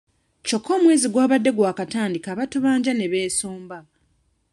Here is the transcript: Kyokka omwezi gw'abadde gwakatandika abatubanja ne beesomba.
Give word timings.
Kyokka 0.45 0.71
omwezi 0.77 1.07
gw'abadde 1.13 1.49
gwakatandika 1.57 2.27
abatubanja 2.31 2.91
ne 2.95 3.07
beesomba. 3.11 3.77